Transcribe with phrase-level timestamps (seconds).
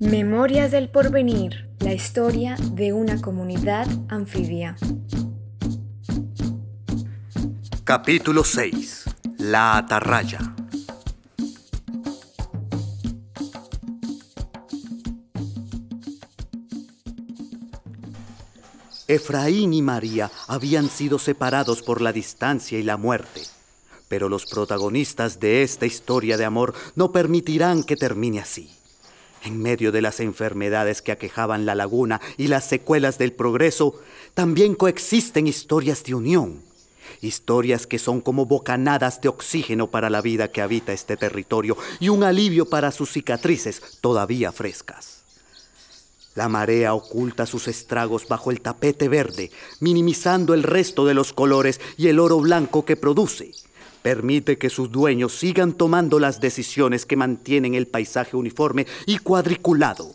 [0.00, 4.76] Memorias del Porvenir, la historia de una comunidad anfibia.
[7.82, 9.06] Capítulo 6.
[9.38, 10.38] La atarraya.
[19.08, 23.42] Efraín y María habían sido separados por la distancia y la muerte,
[24.06, 28.77] pero los protagonistas de esta historia de amor no permitirán que termine así.
[29.44, 34.00] En medio de las enfermedades que aquejaban la laguna y las secuelas del progreso,
[34.34, 36.62] también coexisten historias de unión,
[37.20, 42.08] historias que son como bocanadas de oxígeno para la vida que habita este territorio y
[42.08, 45.18] un alivio para sus cicatrices todavía frescas.
[46.34, 51.80] La marea oculta sus estragos bajo el tapete verde, minimizando el resto de los colores
[51.96, 53.50] y el oro blanco que produce.
[54.02, 60.12] Permite que sus dueños sigan tomando las decisiones que mantienen el paisaje uniforme y cuadriculado.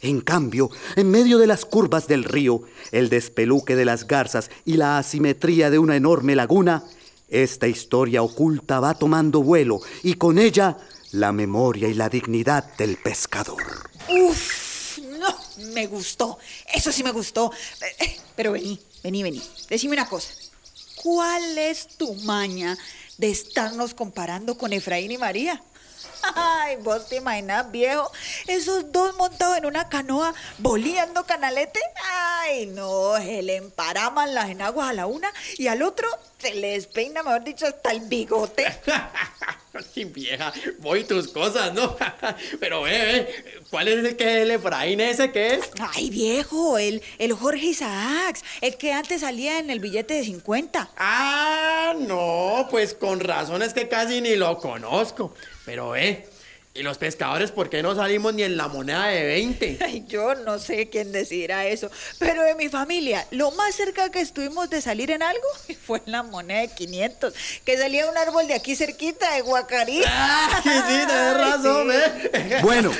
[0.00, 4.74] En cambio, en medio de las curvas del río, el despeluque de las garzas y
[4.74, 6.84] la asimetría de una enorme laguna,
[7.28, 10.76] esta historia oculta va tomando vuelo y con ella
[11.12, 13.62] la memoria y la dignidad del pescador.
[14.08, 14.66] Uf
[15.18, 15.34] no,
[15.72, 16.38] me gustó.
[16.72, 17.50] Eso sí me gustó.
[18.00, 19.42] Eh, pero vení, vení, vení.
[19.68, 20.32] Decime una cosa.
[20.96, 22.76] ¿Cuál es tu maña
[23.18, 25.62] de estarnos comparando con Efraín y María?
[26.34, 28.10] Ay, vos te imaginas, viejo,
[28.46, 31.80] esos dos montados en una canoa boleando canalete.
[32.04, 36.08] Ay, no, se le emparaman las enaguas a la una y al otro
[36.38, 38.66] se les peina, mejor dicho, hasta el bigote.
[39.92, 41.96] Sí, vieja, voy tus cosas, ¿no?
[42.60, 45.70] Pero, ve, ¿cuál es el que el Efraín ese que es?
[45.94, 50.90] Ay, viejo, el, el Jorge Isaacs, el que antes salía en el billete de 50.
[50.96, 51.55] Ah,
[52.66, 55.34] no, pues con razón es que casi ni lo conozco.
[55.64, 56.26] Pero, eh,
[56.74, 59.78] ¿y los pescadores por qué no salimos ni en la moneda de 20?
[59.84, 64.20] Ay, yo no sé quién decidirá eso, pero de mi familia, lo más cerca que
[64.20, 65.46] estuvimos de salir en algo
[65.86, 70.02] fue en la moneda de 500, que salía un árbol de aquí cerquita, de Guacarí.
[70.06, 72.60] Ah, sí, sí, tenés razón, ¿eh?
[72.62, 72.90] Bueno,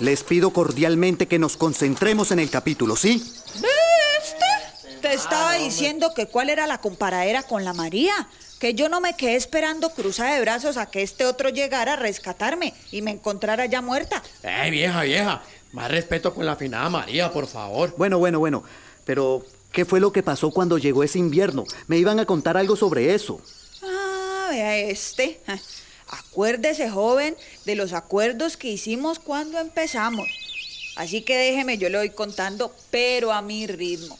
[0.00, 3.22] les pido cordialmente que nos concentremos en el capítulo, ¿sí?
[3.54, 4.98] ¿Viste?
[5.00, 8.14] Te estaba diciendo que cuál era la comparadera con la María
[8.62, 11.96] que yo no me quedé esperando cruzar de brazos a que este otro llegara a
[11.96, 14.22] rescatarme y me encontrara ya muerta.
[14.44, 15.42] ¡Eh, vieja, vieja!
[15.72, 17.92] Más respeto con la finada María, por favor.
[17.98, 18.62] Bueno, bueno, bueno.
[19.04, 21.64] Pero, ¿qué fue lo que pasó cuando llegó ese invierno?
[21.88, 23.40] Me iban a contar algo sobre eso.
[23.82, 25.40] Ah, vea este.
[26.06, 30.28] Acuérdese, joven, de los acuerdos que hicimos cuando empezamos.
[30.94, 34.16] Así que déjeme, yo le voy contando, pero a mi ritmo.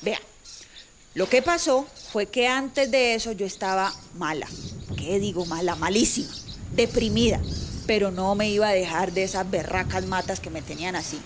[0.00, 0.20] Vea,
[1.14, 4.48] lo que pasó fue que antes de eso yo estaba mala.
[4.96, 5.76] ¿Qué digo mala?
[5.76, 6.32] Malísima,
[6.72, 7.40] deprimida.
[7.86, 11.20] Pero no me iba a dejar de esas berracas matas que me tenían así.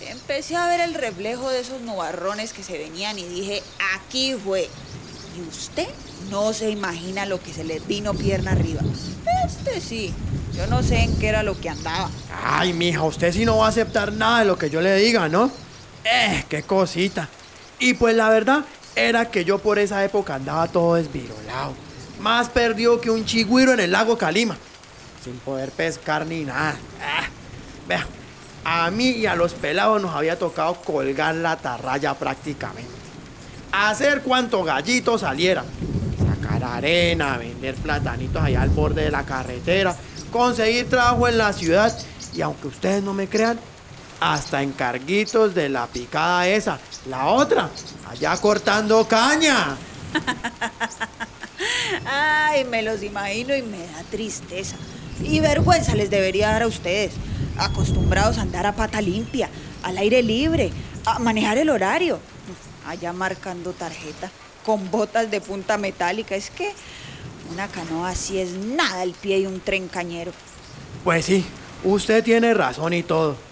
[0.00, 3.62] Empecé a ver el reflejo de esos nubarrones que se venían y dije,
[3.94, 4.68] aquí fue.
[5.36, 5.88] Y usted
[6.30, 8.80] no se imagina lo que se le vino pierna arriba.
[9.44, 10.12] Este sí,
[10.54, 12.10] yo no sé en qué era lo que andaba.
[12.42, 15.28] Ay, mija, usted sí no va a aceptar nada de lo que yo le diga,
[15.28, 15.50] ¿no?
[16.04, 17.28] Eh, qué cosita.
[17.78, 18.64] Y pues la verdad
[18.96, 21.74] era que yo por esa época andaba todo desvirolado.
[22.18, 24.56] Más perdido que un chigüiro en el lago Calima.
[25.22, 26.76] Sin poder pescar ni nada.
[27.00, 27.26] Ah,
[27.86, 28.06] vea,
[28.64, 32.90] a mí y a los pelados nos había tocado colgar la atarraya prácticamente.
[33.70, 35.62] Hacer cuanto gallito saliera.
[36.18, 39.94] Sacar arena, vender platanitos allá al borde de la carretera,
[40.32, 41.96] conseguir trabajo en la ciudad
[42.34, 43.58] y aunque ustedes no me crean,
[44.20, 46.78] hasta encarguitos de la picada esa.
[47.08, 47.70] La otra,
[48.08, 49.76] allá cortando caña.
[52.06, 54.76] Ay, me los imagino y me da tristeza.
[55.22, 57.14] Y vergüenza les debería dar a ustedes,
[57.58, 59.48] acostumbrados a andar a pata limpia,
[59.82, 60.70] al aire libre,
[61.04, 62.18] a manejar el horario,
[62.86, 64.30] allá marcando tarjeta,
[64.64, 66.34] con botas de punta metálica.
[66.34, 66.72] Es que
[67.52, 70.32] una canoa así es nada el pie y un tren cañero.
[71.04, 71.46] Pues sí,
[71.84, 73.45] usted tiene razón y todo.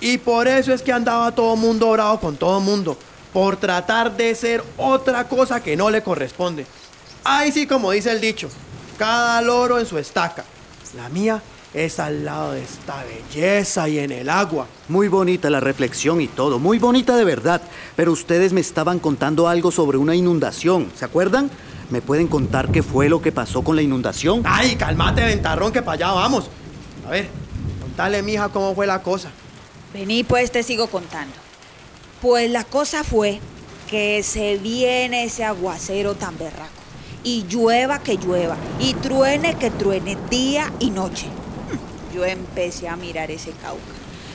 [0.00, 2.96] Y por eso es que andaba todo mundo bravo con todo mundo,
[3.32, 6.66] por tratar de ser otra cosa que no le corresponde.
[7.24, 8.48] Ahí sí, como dice el dicho,
[8.96, 10.44] cada loro en su estaca.
[10.96, 11.42] La mía
[11.74, 14.66] es al lado de esta belleza y en el agua.
[14.88, 17.60] Muy bonita la reflexión y todo, muy bonita de verdad.
[17.96, 21.50] Pero ustedes me estaban contando algo sobre una inundación, ¿se acuerdan?
[21.90, 24.42] ¿Me pueden contar qué fue lo que pasó con la inundación?
[24.44, 26.50] Ay, cálmate, ventarrón, que para allá vamos.
[27.06, 27.28] A ver,
[27.80, 29.30] contale, mija, cómo fue la cosa.
[29.92, 31.34] Vení, pues te sigo contando.
[32.20, 33.40] Pues la cosa fue
[33.90, 36.72] que se viene ese aguacero tan berraco.
[37.24, 38.56] Y llueva que llueva.
[38.78, 41.26] Y truene que truene día y noche.
[41.26, 43.82] Hmm, Yo empecé a mirar ese cauca.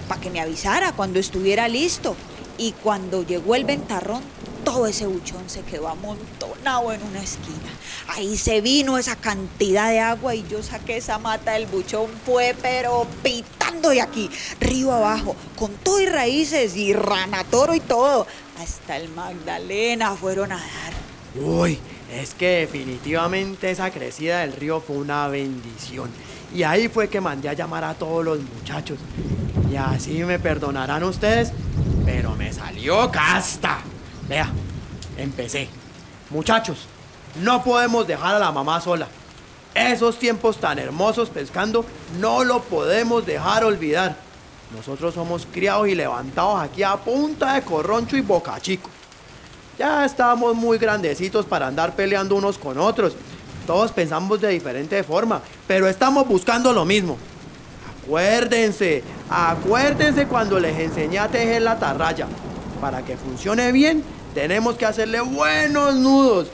[0.07, 2.15] para que me avisara cuando estuviera listo.
[2.57, 4.21] Y cuando llegó el ventarrón,
[4.63, 7.69] todo ese buchón se quedó amontonado en una esquina.
[8.07, 12.55] Ahí se vino esa cantidad de agua y yo saqué esa mata del buchón, fue
[12.61, 14.29] pero pitando de aquí,
[14.59, 18.27] río abajo, con todo y raíces y ranatoro y todo.
[18.59, 21.43] Hasta el Magdalena fueron a dar.
[21.43, 21.79] Uy,
[22.13, 26.09] es que definitivamente esa crecida del río fue una bendición.
[26.53, 28.99] Y ahí fue que mandé a llamar a todos los muchachos.
[29.71, 31.51] Y así me perdonarán ustedes,
[32.05, 33.81] pero me salió casta.
[35.17, 35.69] Empecé.
[36.29, 36.87] Muchachos,
[37.41, 39.07] no podemos dejar a la mamá sola.
[39.75, 41.85] Esos tiempos tan hermosos pescando
[42.19, 44.15] no lo podemos dejar olvidar.
[44.75, 48.89] Nosotros somos criados y levantados aquí a punta de corroncho y boca chico.
[49.77, 53.15] Ya estamos muy grandecitos para andar peleando unos con otros.
[53.65, 57.17] Todos pensamos de diferente forma, pero estamos buscando lo mismo.
[58.03, 62.27] Acuérdense, acuérdense cuando les enseñé a tejer la tarraya.
[62.81, 64.03] Para que funcione bien,
[64.33, 66.47] tenemos que hacerle buenos nudos.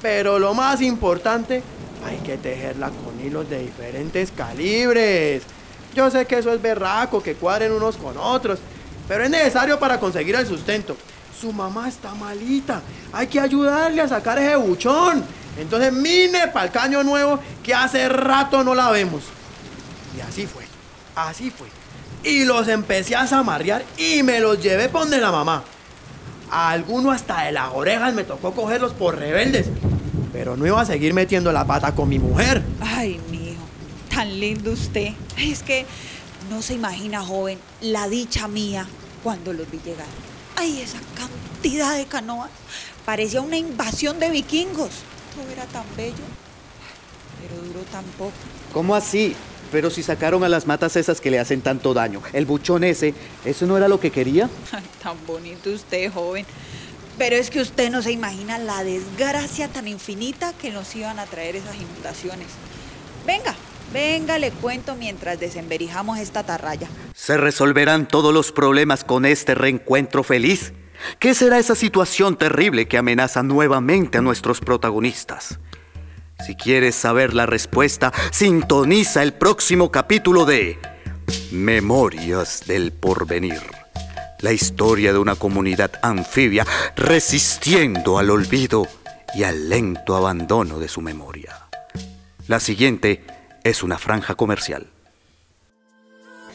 [0.00, 1.62] Pero lo más importante,
[2.04, 5.42] hay que tejerla con hilos de diferentes calibres.
[5.94, 8.58] Yo sé que eso es berraco, que cuadren unos con otros,
[9.06, 10.96] pero es necesario para conseguir el sustento.
[11.38, 12.82] Su mamá está malita,
[13.12, 15.24] hay que ayudarle a sacar ese buchón.
[15.58, 19.22] Entonces mine para el caño nuevo que hace rato no la vemos.
[20.16, 20.64] Y así fue,
[21.14, 21.68] así fue.
[22.24, 25.62] Y los empecé a zamarrear y me los llevé por donde la mamá.
[26.54, 29.68] A alguno hasta de las orejas me tocó cogerlos por rebeldes.
[30.34, 32.62] Pero no iba a seguir metiendo la pata con mi mujer.
[32.78, 33.62] Ay, mijo,
[34.14, 35.14] tan lindo usted.
[35.38, 35.86] Es que
[36.50, 38.86] no se imagina, joven, la dicha mía
[39.22, 40.06] cuando los vi llegar.
[40.56, 42.50] Ay, esa cantidad de canoas.
[43.06, 44.90] Parecía una invasión de vikingos.
[45.34, 46.24] Todo era tan bello,
[47.40, 48.32] pero duró tan poco.
[48.74, 49.34] ¿Cómo así?
[49.70, 53.14] Pero si sacaron a las matas esas que le hacen tanto daño, el buchón ese,
[53.44, 54.50] ¿eso no era lo que quería?
[54.72, 56.44] Ay, tan bonito usted, joven.
[57.18, 61.26] Pero es que usted no se imagina la desgracia tan infinita que nos iban a
[61.26, 62.48] traer esas inundaciones.
[63.26, 63.54] Venga,
[63.92, 66.88] venga, le cuento mientras desemberijamos esta tarraya.
[67.14, 70.72] Se resolverán todos los problemas con este reencuentro feliz.
[71.18, 75.58] ¿Qué será esa situación terrible que amenaza nuevamente a nuestros protagonistas?
[76.46, 80.76] Si quieres saber la respuesta, sintoniza el próximo capítulo de
[81.52, 83.62] Memorias del Porvenir.
[84.40, 86.66] La historia de una comunidad anfibia
[86.96, 88.88] resistiendo al olvido
[89.36, 91.68] y al lento abandono de su memoria.
[92.48, 93.24] La siguiente
[93.62, 94.88] es una franja comercial.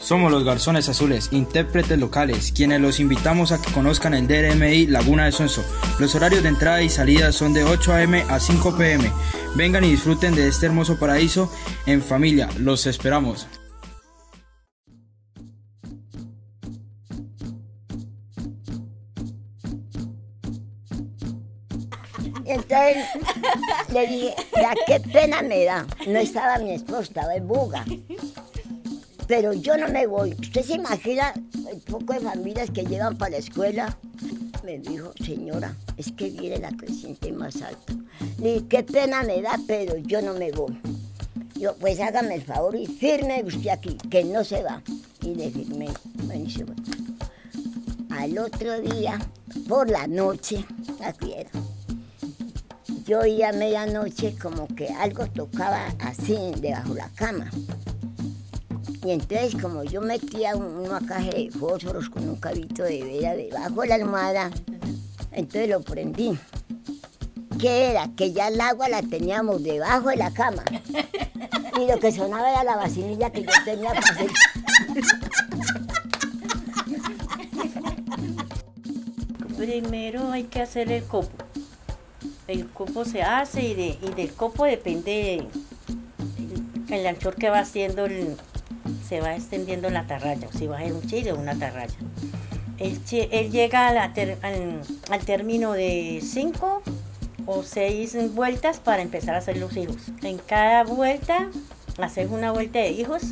[0.00, 5.26] Somos los Garzones Azules, intérpretes locales, quienes los invitamos a que conozcan el DRMI Laguna
[5.26, 5.62] de Sonso.
[5.98, 8.24] Los horarios de entrada y salida son de 8 a.m.
[8.28, 9.10] a 5 p.m.
[9.54, 11.52] Vengan y disfruten de este hermoso paraíso
[11.86, 12.48] en familia.
[12.58, 13.46] Los esperamos.
[22.46, 22.96] Entonces
[23.92, 25.86] le dije, ya qué pena me da.
[26.06, 27.84] No estaba mi esposo, estaba en Buga.
[29.28, 30.34] Pero yo no me voy.
[30.40, 31.34] ¿Usted se imagina
[31.70, 33.98] el poco de familias que llevan para la escuela?
[34.64, 37.92] Me dijo, señora, es que viene la creciente más alta.
[38.38, 40.80] Dije, qué pena me da, pero yo no me voy.
[41.56, 44.82] Yo, pues hágame el favor y firme usted aquí, que no se va.
[45.20, 45.88] Y le firmé.
[46.24, 46.46] Bueno.
[48.10, 49.18] Al otro día,
[49.68, 50.64] por la noche,
[51.04, 51.50] aquí era.
[53.04, 57.50] Yo oía a medianoche como que algo tocaba así debajo de la cama.
[59.04, 63.34] Y entonces como yo metía un- una caja de fósforos con un cabito de vera
[63.34, 64.50] debajo de la almohada,
[65.32, 66.38] entonces lo prendí.
[67.60, 68.08] ¿Qué era?
[68.16, 70.62] Que ya el agua la teníamos debajo de la cama.
[71.80, 74.30] Y lo que sonaba era la vacinilla que yo tenía para hacer.
[79.56, 81.30] Primero hay que hacer el copo.
[82.46, 85.48] El copo se hace y, de- y del copo depende el,
[86.94, 88.36] el anchor que va haciendo, el-
[89.08, 91.94] se va extendiendo la tarraya, si va a ser un chile o una tarraya.
[92.78, 96.82] Él, él llega al, término de cinco
[97.46, 99.96] o seis vueltas para empezar a hacer los hijos.
[100.22, 101.48] En cada vuelta
[101.98, 103.22] haces una vuelta de hijos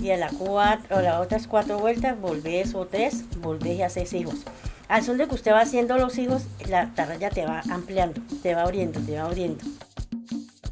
[0.00, 4.12] y a, la cuatro, a las otras cuatro vueltas volvés o tres, volvés y haces
[4.12, 4.36] hijos.
[4.86, 8.54] Al son de que usted va haciendo los hijos, la tarraya te va ampliando, te
[8.54, 9.62] va abriendo, te va abriendo.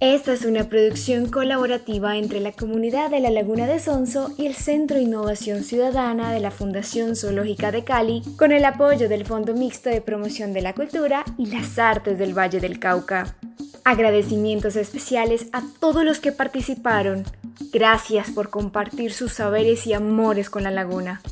[0.00, 4.54] Esta es una producción colaborativa entre la comunidad de la Laguna de Sonso y el
[4.54, 9.88] Centro Innovación Ciudadana de la Fundación Zoológica de Cali, con el apoyo del Fondo Mixto
[9.88, 13.36] de Promoción de la Cultura y las Artes del Valle del Cauca.
[13.84, 17.24] Agradecimientos especiales a todos los que participaron.
[17.72, 21.22] Gracias por compartir sus saberes y amores con la laguna.